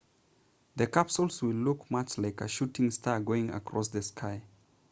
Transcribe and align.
the 0.77 0.87
capsule 0.87 1.29
will 1.43 1.49
look 1.53 1.91
much 1.91 2.17
like 2.17 2.41
a 2.41 2.47
shooting 2.47 2.89
star 2.89 3.19
going 3.19 3.51
across 3.51 3.89
the 3.89 4.01
sky 4.01 4.41